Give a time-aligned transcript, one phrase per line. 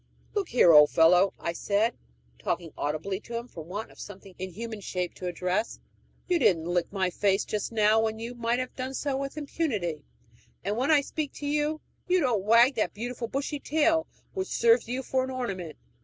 [0.33, 1.93] "Look here, old fellow," said
[2.39, 5.79] I, talking audibly to him for want of something in human shape to address,
[6.27, 10.03] "you didn't lick my face just now when you might have done so with impunity;
[10.63, 14.87] and when I speak to you, you don't wag that beautiful bushy tail which serves
[14.87, 15.77] you for ornament.